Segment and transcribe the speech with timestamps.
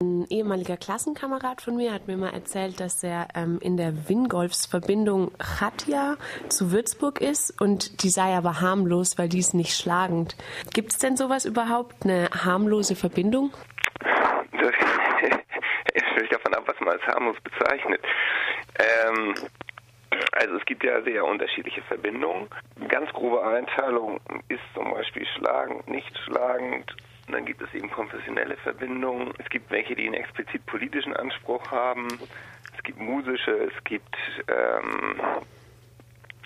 [0.00, 5.32] Ein ehemaliger Klassenkamerad von mir hat mir mal erzählt, dass er ähm, in der Wingolfs-Verbindung
[5.38, 6.14] Chatja
[6.48, 10.36] zu Würzburg ist und die sei aber harmlos, weil die ist nicht schlagend.
[10.72, 13.52] Gibt es denn sowas überhaupt, eine harmlose Verbindung?
[14.52, 14.72] Das
[15.20, 18.00] hängt davon ab, was man als harmlos bezeichnet.
[18.78, 19.34] Ähm,
[20.30, 22.46] also es gibt ja sehr unterschiedliche Verbindungen.
[22.86, 26.94] Ganz grobe Einteilung ist zum Beispiel schlagend, nicht schlagend,
[27.28, 29.32] und dann gibt es eben konfessionelle Verbindungen.
[29.38, 32.08] Es gibt welche, die einen explizit politischen Anspruch haben.
[32.74, 34.16] Es gibt musische, es gibt
[34.48, 35.20] ähm,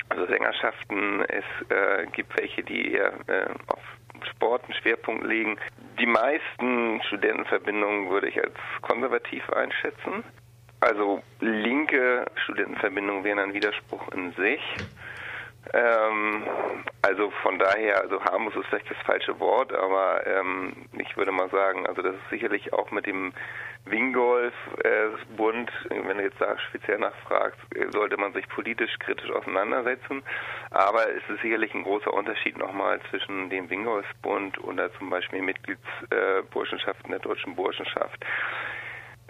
[0.09, 3.81] also Sängerschaften, es äh, gibt welche, die eher äh, auf
[4.29, 5.57] Sport einen Schwerpunkt legen.
[6.01, 10.25] Die meisten Studentenverbindungen würde ich als konservativ einschätzen.
[10.81, 14.61] Also linke Studentenverbindungen wären ein Widerspruch in sich.
[15.73, 16.45] Ähm,
[17.03, 21.49] also von daher, also harmlos ist vielleicht das falsche Wort, aber ähm, ich würde mal
[21.51, 23.33] sagen, also das ist sicherlich auch mit dem
[23.85, 30.23] Wingolf-Bund, äh, wenn du jetzt da speziell nachfragst, äh, sollte man sich politisch kritisch auseinandersetzen.
[30.71, 37.13] Aber es ist sicherlich ein großer Unterschied nochmal zwischen dem Wingolf-Bund oder zum Beispiel Mitgliedsburschenschaften
[37.13, 38.25] äh, der deutschen Burschenschaft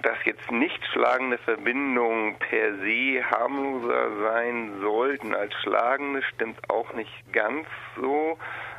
[0.00, 7.32] dass jetzt nicht schlagende Verbindungen per se harmloser sein sollten als schlagende, stimmt auch nicht
[7.32, 8.38] ganz so,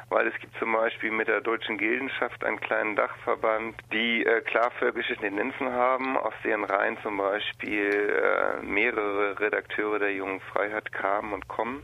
[0.10, 4.72] weil es gibt zum Beispiel mit der Deutschen Gildenschaft einen kleinen Dachverband, die äh, klar
[4.78, 11.34] völkische Tendenzen haben, aus deren Reihen zum Beispiel äh, mehrere Redakteure der Jungen Freiheit kamen
[11.34, 11.84] und kommen.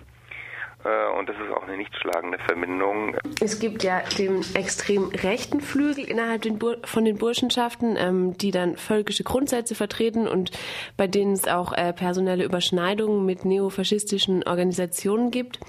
[0.84, 3.16] Äh, und das ist auch eine nicht schlagende Verbindung.
[3.42, 6.46] Es gibt ja den extrem rechten Flügel innerhalb
[6.86, 10.52] von den Burschenschaften, ähm, die dann völkische Grundsätze vertreten und
[10.96, 15.60] bei denen es auch äh, personelle Überschneidungen mit neofaschistischen Organisationen gibt.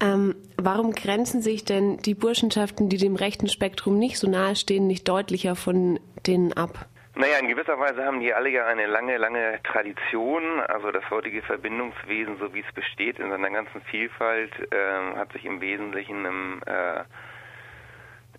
[0.00, 4.86] Ähm, warum grenzen sich denn die Burschenschaften, die dem rechten Spektrum nicht so nahe stehen,
[4.86, 6.88] nicht deutlicher von denen ab?
[7.14, 10.60] Naja, in gewisser Weise haben die alle ja eine lange, lange Tradition.
[10.60, 15.44] Also das heutige Verbindungswesen, so wie es besteht in seiner ganzen Vielfalt, äh, hat sich
[15.44, 17.04] im Wesentlichen im, äh,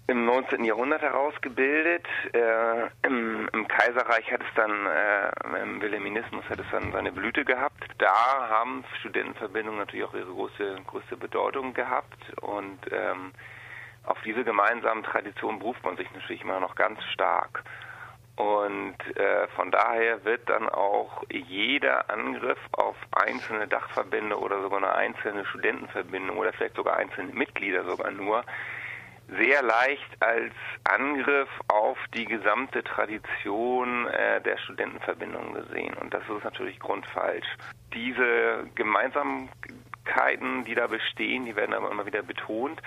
[0.07, 0.63] im 19.
[0.63, 2.07] Jahrhundert herausgebildet.
[2.33, 7.45] Äh, im, im, Kaiserreich hat es dann, äh, im Wilhelminismus hat es dann seine Blüte
[7.45, 7.83] gehabt.
[7.99, 13.33] Da haben Studentenverbindungen natürlich auch ihre große, größte Bedeutung gehabt und ähm,
[14.03, 17.63] auf diese gemeinsamen Traditionen beruft man sich natürlich immer noch ganz stark.
[18.35, 24.93] Und äh, von daher wird dann auch jeder Angriff auf einzelne Dachverbände oder sogar eine
[24.93, 28.43] einzelne Studentenverbindung oder vielleicht sogar einzelne Mitglieder sogar nur
[29.37, 35.93] sehr leicht als Angriff auf die gesamte Tradition äh, der Studentenverbindung gesehen.
[35.95, 37.47] Und das ist natürlich grundfalsch.
[37.93, 42.81] Diese Gemeinsamkeiten, die da bestehen, die werden aber immer wieder betont.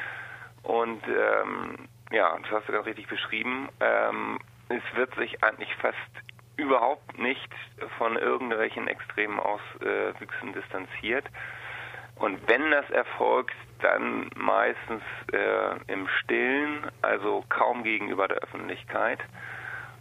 [0.63, 3.69] Und ähm, ja, das hast du ganz richtig beschrieben.
[3.81, 5.97] Ähm, es wird sich eigentlich fast
[6.57, 7.51] überhaupt nicht
[7.99, 11.27] von irgendwelchen extremen Auswüchsen distanziert.
[12.17, 19.19] Und wenn das erfolgt, dann meistens äh, im Stillen, also kaum gegenüber der Öffentlichkeit.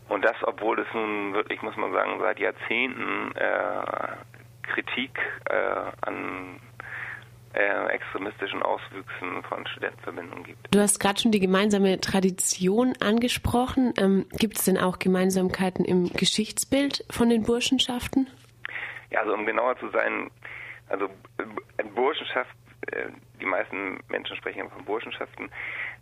[0.08, 4.16] Und das, obwohl es nun wirklich, muss man sagen, seit Jahrzehnten äh,
[4.64, 6.60] Kritik äh, an
[7.56, 10.76] äh, extremistischen Auswüchsen von Studentenverbindungen gibt.
[10.76, 13.94] Du hast gerade schon die gemeinsame Tradition angesprochen.
[13.98, 18.28] Ähm, gibt es denn auch Gemeinsamkeiten im Geschichtsbild von den Burschenschaften?
[19.10, 20.30] Ja, also um genauer zu sein,
[20.90, 21.06] also
[21.78, 22.56] äh, Burschenschaft,
[22.92, 23.08] äh,
[23.40, 25.50] die meisten Menschen sprechen von Burschenschaften.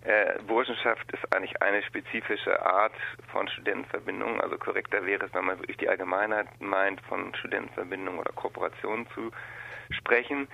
[0.02, 2.94] Äh, Burschenschaft ist eigentlich eine spezifische Art
[3.32, 4.42] von Studentenverbindung.
[4.42, 9.32] Also korrekter wäre es, wenn man wirklich die Allgemeinheit meint, von Studentenverbindungen oder Kooperationen zu
[9.92, 10.48] sprechen.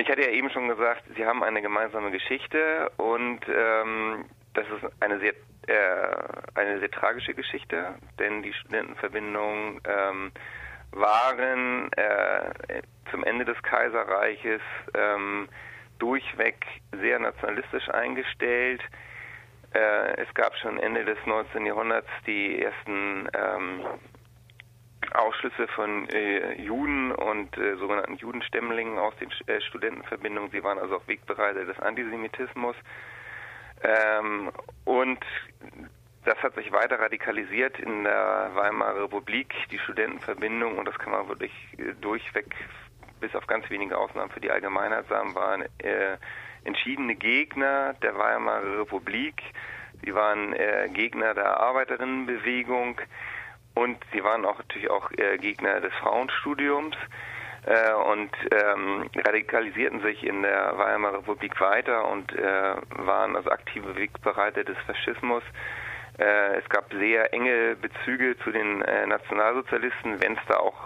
[0.00, 4.24] Ich hatte ja eben schon gesagt, Sie haben eine gemeinsame Geschichte und ähm,
[4.54, 5.34] das ist eine sehr
[5.66, 10.32] äh, eine sehr tragische Geschichte, denn die Studentenverbindungen ähm,
[10.92, 14.62] waren äh, zum Ende des Kaiserreiches
[14.94, 15.50] ähm,
[15.98, 16.64] durchweg
[16.98, 18.80] sehr nationalistisch eingestellt.
[19.74, 21.66] Äh, es gab schon Ende des 19.
[21.66, 23.84] Jahrhunderts die ersten ähm,
[25.14, 30.50] Ausschlüsse von äh, Juden und äh, sogenannten Judenstämmlingen aus den äh, Studentenverbindungen.
[30.50, 32.76] Sie waren also auch Wegbereiter des Antisemitismus.
[33.82, 34.50] Ähm,
[34.84, 35.24] und
[36.24, 41.28] das hat sich weiter radikalisiert in der Weimarer Republik, die Studentenverbindung, und das kann man
[41.28, 42.54] wirklich äh, durchweg,
[43.20, 46.16] bis auf ganz wenige Ausnahmen für die Allgemeinheit sagen, waren äh,
[46.64, 49.42] entschiedene Gegner der Weimarer Republik.
[50.04, 53.00] Sie waren äh, Gegner der Arbeiterinnenbewegung.
[53.80, 56.94] Und sie waren auch natürlich auch äh, Gegner des Frauenstudiums
[57.64, 63.96] äh, und ähm, radikalisierten sich in der Weimarer Republik weiter und äh, waren also aktive
[63.96, 65.42] Wegbereiter des Faschismus.
[66.18, 70.76] Äh, es gab sehr enge Bezüge zu den äh, Nationalsozialisten, wenn es da auch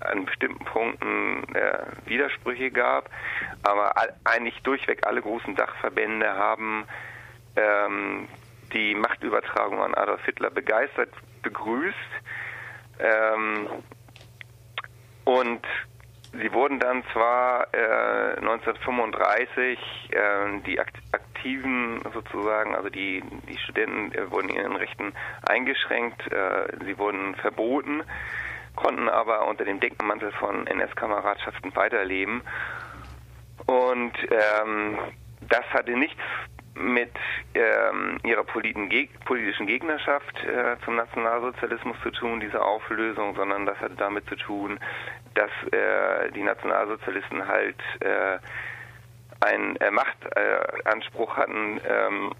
[0.00, 3.10] an bestimmten Punkten äh, Widersprüche gab.
[3.62, 6.84] Aber all, eigentlich durchweg alle großen Dachverbände haben
[7.54, 8.26] ähm,
[8.72, 11.10] die Machtübertragung an Adolf Hitler begeistert
[11.42, 11.96] begrüßt.
[12.98, 13.68] Ähm,
[15.24, 15.66] und
[16.32, 19.78] sie wurden dann zwar äh, 1935
[20.10, 26.98] äh, die Aktiven sozusagen, also die, die Studenten äh, wurden ihren Rechten eingeschränkt, äh, sie
[26.98, 28.02] wurden verboten,
[28.76, 32.42] konnten aber unter dem Deckmantel von NS-Kameradschaften weiterleben.
[33.66, 34.98] Und ähm,
[35.48, 36.22] das hatte nichts
[36.80, 37.12] mit
[37.54, 44.26] ähm, ihrer politischen Gegnerschaft äh, zum Nationalsozialismus zu tun, diese Auflösung, sondern das hatte damit
[44.28, 44.78] zu tun,
[45.34, 48.38] dass äh, die Nationalsozialisten halt äh,
[49.40, 52.32] einen äh, Machtanspruch hatten, ähm,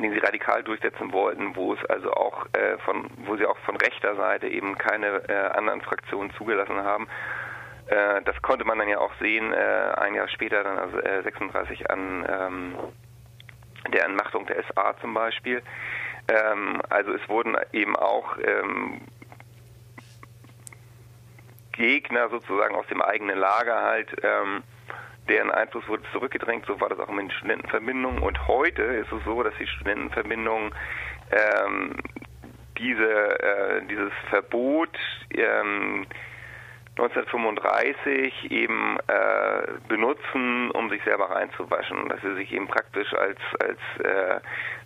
[0.00, 3.76] den sie radikal durchsetzen wollten, wo es also auch äh, von, wo sie auch von
[3.76, 7.08] rechter Seite eben keine äh, anderen Fraktionen zugelassen haben.
[8.24, 12.74] das konnte man dann ja auch sehen, ein Jahr später, dann also 36 an ähm,
[13.92, 15.62] der Entmachtung der SA zum Beispiel.
[16.28, 19.00] Ähm, also es wurden eben auch ähm,
[21.72, 24.62] Gegner sozusagen aus dem eigenen Lager halt, ähm,
[25.28, 28.22] deren Einfluss wurde zurückgedrängt, so war das auch mit den Studentenverbindungen.
[28.22, 30.74] Und heute ist es so, dass die Studentenverbindungen
[31.30, 31.96] ähm,
[32.78, 34.96] diese, äh, dieses Verbot
[35.30, 36.06] ähm,
[36.98, 42.08] 1935 eben äh, benutzen, um sich selber reinzuwaschen.
[42.08, 44.40] Dass sie sich eben praktisch als, als äh,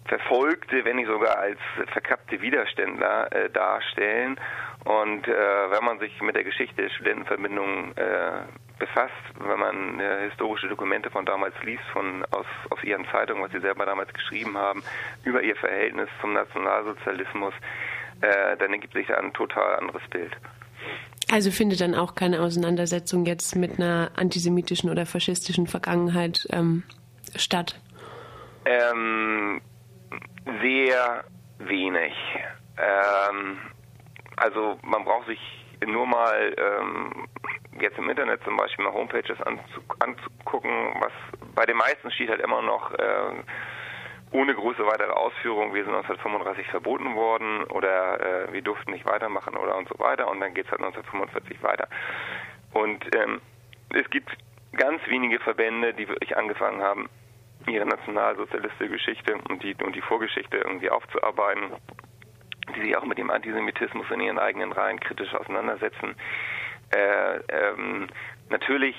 [0.07, 1.59] Verfolgte, wenn nicht sogar als
[1.93, 4.37] verkappte Widerständler äh, darstellen.
[4.85, 8.43] Und äh, wenn man sich mit der Geschichte der Studentenverbindung äh,
[8.79, 13.53] befasst, wenn man äh, historische Dokumente von damals liest, von, aus, aus ihren Zeitungen, was
[13.53, 14.83] sie selber damals geschrieben haben,
[15.25, 17.55] über ihr Verhältnis zum Nationalsozialismus,
[18.21, 20.31] dann ergibt sich da ein total anderes Bild.
[21.33, 26.83] Also findet dann auch keine Auseinandersetzung jetzt mit einer antisemitischen oder faschistischen Vergangenheit ähm,
[27.37, 27.81] statt?
[28.67, 29.63] Ähm,
[30.61, 31.25] sehr
[31.59, 32.13] wenig.
[32.77, 33.57] Ähm,
[34.37, 35.41] also man braucht sich
[35.87, 37.27] nur mal ähm,
[37.81, 40.71] jetzt im Internet zum Beispiel mal Homepages anzugucken,
[41.01, 41.13] was
[41.55, 43.43] bei den meisten steht halt immer noch äh,
[44.33, 49.57] ohne große weitere Ausführung, wir sind 1935 verboten worden oder äh, wir durften nicht weitermachen
[49.57, 51.89] oder und so weiter und dann geht es halt 1945 weiter.
[52.73, 53.41] Und ähm,
[53.95, 54.31] es gibt
[54.73, 57.11] ganz wenige Verbände, die wirklich angefangen haben,
[57.67, 61.73] ihre nationalsozialistische Geschichte und die, und die Vorgeschichte irgendwie aufzuarbeiten,
[62.75, 66.17] die sich auch mit dem Antisemitismus in ihren eigenen Reihen kritisch auseinandersetzen.
[66.95, 68.09] Äh, ähm,
[68.49, 68.97] natürlich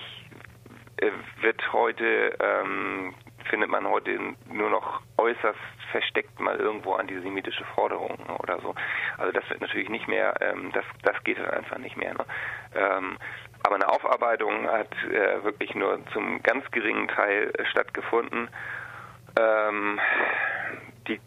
[0.97, 3.13] äh, wird heute ähm,
[3.49, 4.17] findet man heute
[4.51, 5.59] nur noch äußerst
[5.91, 8.73] versteckt mal irgendwo antisemitische Forderungen oder so.
[9.17, 12.13] Also das wird natürlich nicht mehr, ähm, das, das geht halt einfach nicht mehr.
[12.13, 12.25] Ne?
[12.75, 13.17] Ähm,
[13.63, 18.49] aber eine Aufarbeitung hat äh, wirklich nur zum ganz geringen Teil äh, stattgefunden.
[19.39, 19.99] Ähm,
[21.07, 21.19] die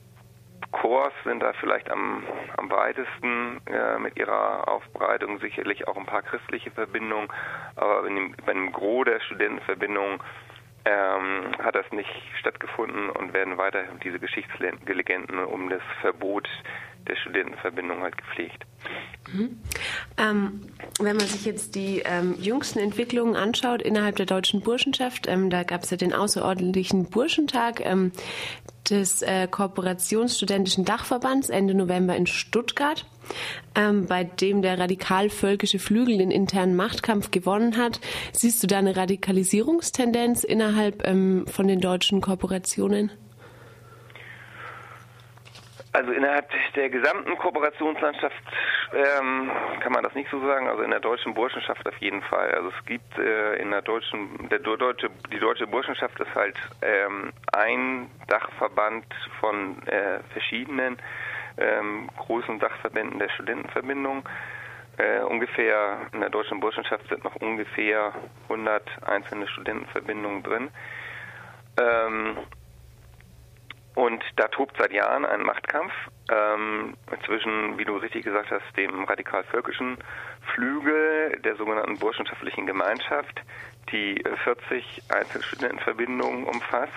[0.73, 2.25] Chors sind da vielleicht am,
[2.57, 7.29] am weitesten äh, mit ihrer Aufbereitung, sicherlich auch ein paar christliche Verbindungen,
[7.77, 10.21] aber bei dem, bei dem Gros der Studentenverbindungen
[10.87, 16.49] ähm, hat das nicht stattgefunden und werden weiter diese Geschichtslegenden um das Verbot
[17.09, 18.65] der Studentenverbindung halt gepflegt.
[19.33, 19.61] Mhm.
[20.17, 20.61] Ähm,
[21.01, 25.65] wenn man sich jetzt die ähm, jüngsten Entwicklungen anschaut innerhalb der deutschen Burschenschaft, ähm, da
[25.65, 28.13] gab es ja den außerordentlichen Burschentag ähm,
[28.91, 33.07] des äh, Kooperationsstudentischen Dachverbands Ende November in Stuttgart
[33.75, 38.01] ähm, bei dem der radikal-völkische Flügel den internen Machtkampf gewonnen hat.
[38.33, 43.11] Siehst du da eine Radikalisierungstendenz innerhalb ähm, von den deutschen Kooperationen?
[45.97, 48.37] Also innerhalb der gesamten Kooperationslandschaft
[48.93, 49.51] ähm,
[49.81, 50.69] kann man das nicht so sagen.
[50.69, 52.51] Also in der deutschen Burschenschaft auf jeden Fall.
[52.51, 57.33] Also es gibt äh, in der deutschen, der deutsche, die deutsche Burschenschaft ist halt ähm,
[57.55, 59.07] ein Dachverband
[59.41, 60.99] von äh, verschiedenen
[61.57, 64.29] ähm, großen Dachverbänden der Studentenverbindung.
[64.99, 68.13] Äh, ungefähr in der deutschen Burschenschaft sind noch ungefähr
[68.51, 70.69] 100 einzelne Studentenverbindungen drin.
[73.97, 75.91] Und da tobt seit Jahren ein Machtkampf
[76.31, 79.97] ähm, zwischen, wie du richtig gesagt hast, dem radikal-völkischen
[80.53, 83.41] Flügel der sogenannten burschenschaftlichen Gemeinschaft,
[83.91, 86.93] die 40 Einzelstudentenverbindungen umfasst,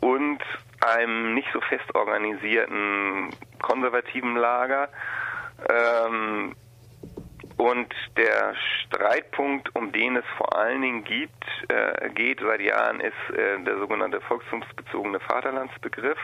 [0.00, 0.38] und
[0.80, 4.88] einem nicht so fest organisierten konservativen Lager.
[5.68, 6.54] Ähm,
[7.56, 8.54] und der
[8.98, 13.78] Streitpunkt, um den es vor allen Dingen gibt, äh, geht seit Jahren, ist äh, der
[13.78, 16.18] sogenannte volkstumsbezogene Vaterlandsbegriff.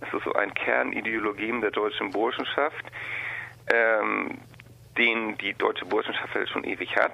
[0.00, 2.84] Es ist so ein Kernideologiem der deutschen Burschenschaft,
[3.72, 4.38] ähm,
[4.96, 7.12] den die deutsche Burschenschaft halt schon ewig hat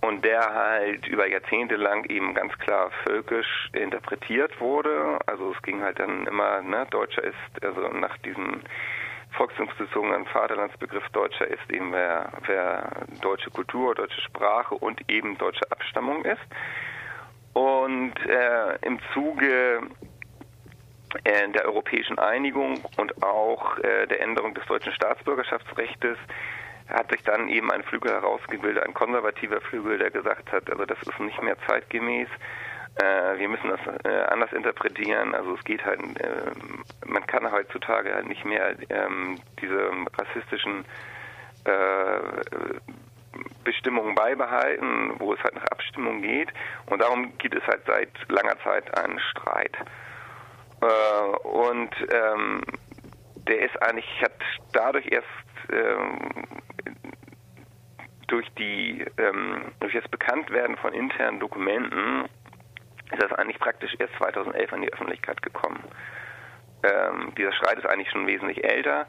[0.00, 5.18] und der halt über Jahrzehnte lang eben ganz klar völkisch interpretiert wurde.
[5.26, 8.62] Also es ging halt dann immer, ne, Deutscher ist, also nach diesem
[9.32, 16.24] volkstumsbezogenen Vaterlandsbegriff Deutscher ist eben wer, wer deutsche Kultur, deutsche Sprache und eben deutsche Abstammung
[16.24, 16.40] ist.
[17.52, 19.80] Und äh, im Zuge
[21.24, 26.18] äh, der europäischen Einigung und auch äh, der Änderung des deutschen Staatsbürgerschaftsrechts
[26.88, 30.98] hat sich dann eben ein Flügel herausgebildet, ein konservativer Flügel, der gesagt hat, also das
[31.02, 32.28] ist nicht mehr zeitgemäß.
[32.96, 35.34] Äh, wir müssen das äh, anders interpretieren.
[35.34, 36.50] Also es geht halt, äh,
[37.06, 40.84] man kann heutzutage halt nicht mehr ähm, diese rassistischen
[41.64, 42.80] äh,
[43.64, 46.48] Bestimmungen beibehalten, wo es halt nach Abstimmung geht.
[46.86, 49.76] Und darum gibt es halt seit langer Zeit einen Streit.
[50.80, 52.62] Äh, und ähm,
[53.46, 54.32] der ist eigentlich, hat
[54.72, 55.26] dadurch erst
[55.72, 56.18] ähm,
[58.28, 62.28] durch die ähm, durch das Bekanntwerden von internen Dokumenten
[63.12, 65.82] ist das eigentlich praktisch erst 2011 an die Öffentlichkeit gekommen.
[66.82, 69.06] Ähm, dieser Streit ist eigentlich schon wesentlich älter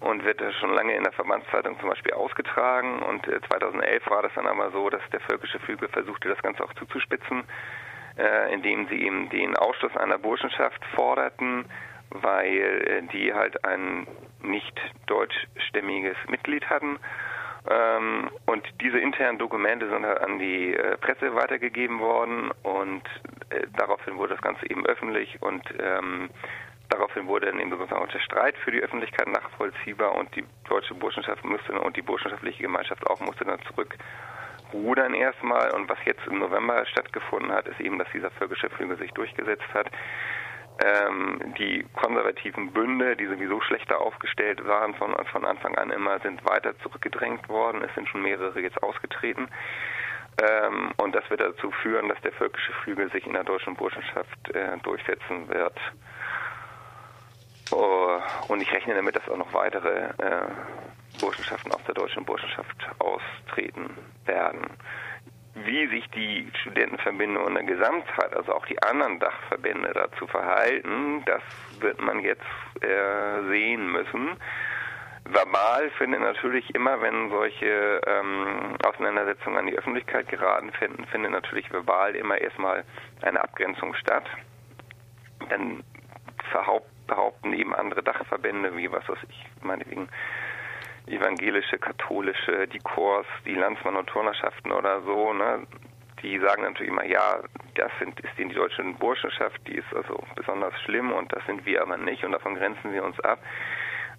[0.00, 3.02] und wird schon lange in der Verbandszeitung zum Beispiel ausgetragen.
[3.02, 6.64] Und äh, 2011 war das dann aber so, dass der völkische Flügel versuchte, das Ganze
[6.64, 7.44] auch zuzuspitzen,
[8.18, 11.64] äh, indem sie eben den Ausschluss einer Burschenschaft forderten,
[12.10, 14.06] weil äh, die halt ein
[14.42, 16.98] nicht deutschstämmiges Mitglied hatten
[17.70, 23.02] ähm, und diese internen Dokumente sind halt an die äh, Presse weitergegeben worden und
[23.50, 26.28] äh, daraufhin wurde das Ganze eben öffentlich und ähm,
[26.88, 31.44] daraufhin wurde dann eben sozusagen der Streit für die Öffentlichkeit nachvollziehbar und die deutsche Burschenschaft
[31.44, 35.70] musste und die burschenschaftliche Gemeinschaft auch musste dann zurückrudern erstmal.
[35.72, 39.72] Und was jetzt im November stattgefunden hat, ist eben, dass dieser völkische Flügel sich durchgesetzt
[39.72, 39.86] hat
[40.82, 46.44] ähm, die konservativen Bünde, die sowieso schlechter aufgestellt waren von, von Anfang an immer, sind
[46.44, 47.82] weiter zurückgedrängt worden.
[47.82, 49.48] Es sind schon mehrere jetzt ausgetreten.
[50.42, 54.50] Ähm, und das wird dazu führen, dass der völkische Flügel sich in der deutschen Burschenschaft
[54.54, 55.78] äh, durchsetzen wird.
[57.70, 60.48] Oh, und ich rechne damit, dass auch noch weitere äh,
[61.20, 63.90] Burschenschaften aus der deutschen Burschenschaft austreten
[64.24, 64.66] werden
[65.64, 71.42] wie sich die Studentenverbindung in der Gesamtheit, also auch die anderen Dachverbände dazu verhalten, das
[71.80, 72.42] wird man jetzt
[72.80, 74.36] äh, sehen müssen.
[75.24, 81.70] Verbal findet natürlich immer, wenn solche ähm, Auseinandersetzungen an die Öffentlichkeit geraten finden, findet natürlich
[81.72, 82.84] verbal immer erstmal
[83.22, 84.24] eine Abgrenzung statt.
[85.48, 85.84] Dann
[87.06, 90.08] behaupten eben andere Dachverbände, wie was weiß ich, meinetwegen
[91.06, 95.66] evangelische, katholische, die Chors, die Landsmann- und Turnerschaften oder so, ne,
[96.22, 97.40] die sagen natürlich immer, ja,
[97.74, 101.82] das sind, ist die deutsche Burschenschaft, die ist also besonders schlimm und das sind wir
[101.82, 103.38] aber nicht und davon grenzen wir uns ab.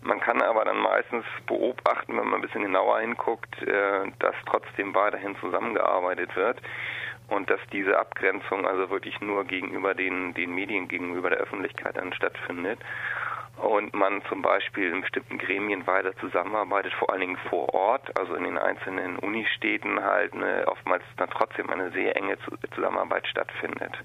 [0.02, 4.94] Man kann aber dann meistens beobachten, wenn man ein bisschen genauer hinguckt, äh, dass trotzdem
[4.94, 6.62] weiterhin zusammengearbeitet wird
[7.30, 12.12] und dass diese Abgrenzung also wirklich nur gegenüber den, den Medien, gegenüber der Öffentlichkeit dann
[12.12, 12.80] stattfindet
[13.58, 18.36] und man zum Beispiel in bestimmten Gremien weiter zusammenarbeitet, vor allen Dingen vor Ort, also
[18.36, 22.38] in den einzelnen Unistädten halt ne, oftmals dann trotzdem eine sehr enge
[22.74, 23.98] Zusammenarbeit stattfindet.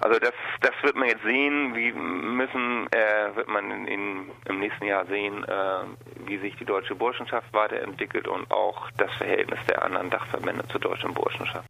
[0.00, 4.58] Also das, das wird man jetzt sehen, wie müssen, äh, wird man in, in, im
[4.58, 9.82] nächsten Jahr sehen, äh, wie sich die deutsche Burschenschaft weiterentwickelt und auch das Verhältnis der
[9.82, 11.62] anderen Dachverbände zur deutschen Burschenschaft.